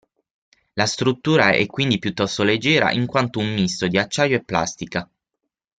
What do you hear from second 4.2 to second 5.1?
e plastica.